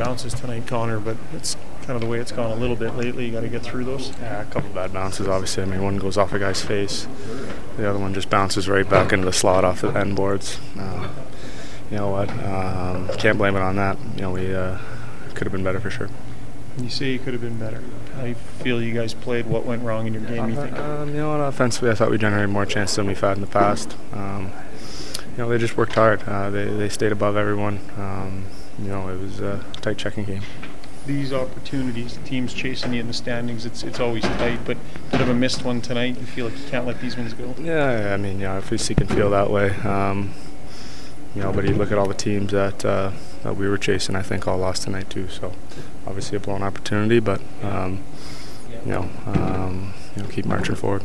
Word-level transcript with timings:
bounces 0.00 0.32
tonight, 0.32 0.66
Connor, 0.66 0.98
but 0.98 1.16
it's 1.34 1.56
kind 1.82 1.90
of 1.90 2.00
the 2.00 2.06
way 2.06 2.18
it's 2.18 2.32
gone 2.32 2.50
a 2.50 2.54
little 2.54 2.74
bit 2.74 2.96
lately. 2.96 3.26
You 3.26 3.32
got 3.32 3.42
to 3.42 3.48
get 3.48 3.62
through 3.62 3.84
those. 3.84 4.10
Yeah, 4.20 4.40
a 4.40 4.46
couple 4.46 4.70
bad 4.70 4.94
bounces, 4.94 5.28
obviously. 5.28 5.62
I 5.62 5.66
mean, 5.66 5.82
one 5.82 5.98
goes 5.98 6.16
off 6.16 6.32
a 6.32 6.38
guy's 6.38 6.64
face, 6.64 7.06
the 7.76 7.88
other 7.88 7.98
one 7.98 8.14
just 8.14 8.30
bounces 8.30 8.66
right 8.66 8.88
back 8.88 9.12
into 9.12 9.26
the 9.26 9.32
slot 9.32 9.62
off 9.62 9.82
the 9.82 9.88
end 9.88 10.16
boards. 10.16 10.58
Um, 10.78 11.10
you 11.90 11.98
know 11.98 12.08
what? 12.08 12.30
Um, 12.30 13.08
can't 13.18 13.36
blame 13.36 13.56
it 13.56 13.60
on 13.60 13.76
that. 13.76 13.98
You 14.14 14.22
know, 14.22 14.30
we 14.30 14.54
uh, 14.54 14.78
could 15.34 15.46
have 15.46 15.52
been 15.52 15.64
better 15.64 15.80
for 15.80 15.90
sure. 15.90 16.08
You 16.78 16.88
say 16.88 17.12
you 17.12 17.18
could 17.18 17.34
have 17.34 17.42
been 17.42 17.58
better. 17.58 17.82
How 18.14 18.22
do 18.22 18.28
you 18.28 18.34
feel 18.34 18.80
you 18.80 18.94
guys 18.94 19.12
played? 19.12 19.46
What 19.46 19.66
went 19.66 19.82
wrong 19.82 20.06
in 20.06 20.14
your 20.14 20.22
game? 20.22 20.48
You 20.48 20.56
think? 20.56 20.78
Um, 20.78 21.08
you 21.10 21.16
know 21.16 21.36
what? 21.36 21.44
Offensively, 21.44 21.90
I 21.90 21.94
thought 21.94 22.10
we 22.10 22.16
generated 22.16 22.48
more 22.48 22.64
chances 22.64 22.96
than 22.96 23.06
we've 23.06 23.20
had 23.20 23.36
in 23.36 23.42
the 23.42 23.46
past. 23.46 23.96
Um, 24.14 24.50
you 25.32 25.38
know, 25.38 25.48
they 25.50 25.58
just 25.58 25.76
worked 25.76 25.94
hard. 25.94 26.22
Uh, 26.22 26.48
they 26.48 26.64
they 26.64 26.88
stayed 26.88 27.12
above 27.12 27.36
everyone. 27.36 27.80
You 28.82 28.88
know, 28.88 29.08
it 29.08 29.20
was 29.20 29.40
a 29.40 29.64
tight 29.80 29.98
checking 29.98 30.24
game. 30.24 30.42
These 31.06 31.32
opportunities, 31.32 32.16
the 32.16 32.24
teams 32.24 32.54
chasing 32.54 32.94
you 32.94 33.00
in 33.00 33.06
the 33.06 33.12
standings, 33.14 33.66
it's 33.66 33.82
it's 33.82 34.00
always 34.00 34.22
tight. 34.22 34.60
But 34.64 34.76
bit 35.10 35.20
of 35.20 35.28
a 35.28 35.34
missed 35.34 35.64
one 35.64 35.80
tonight. 35.80 36.18
You 36.18 36.26
feel 36.26 36.46
like 36.46 36.58
you 36.58 36.68
can't 36.68 36.86
let 36.86 37.00
these 37.00 37.16
ones 37.16 37.34
go. 37.34 37.54
Yeah, 37.58 38.12
I 38.14 38.16
mean, 38.16 38.40
yeah, 38.40 38.58
if 38.58 38.70
we 38.70 38.78
seek 38.78 39.00
and 39.00 39.08
feel 39.08 39.30
that 39.30 39.50
way. 39.50 39.70
Um, 39.76 40.34
you 41.34 41.42
know, 41.42 41.52
but 41.52 41.64
you 41.64 41.74
look 41.74 41.92
at 41.92 41.98
all 41.98 42.08
the 42.08 42.14
teams 42.14 42.52
that 42.52 42.84
uh, 42.84 43.12
that 43.42 43.56
we 43.56 43.68
were 43.68 43.78
chasing. 43.78 44.16
I 44.16 44.22
think 44.22 44.48
all 44.48 44.58
lost 44.58 44.82
tonight 44.82 45.10
too. 45.10 45.28
So 45.28 45.52
obviously 46.06 46.36
a 46.36 46.40
blown 46.40 46.62
opportunity, 46.62 47.20
but 47.20 47.40
um, 47.62 48.02
you 48.84 48.92
know, 48.92 49.10
um, 49.26 49.94
you 50.16 50.22
know, 50.22 50.28
keep 50.28 50.46
marching 50.46 50.74
forward. 50.74 51.04